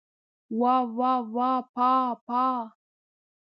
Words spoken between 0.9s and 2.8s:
واه واه پاه پاه!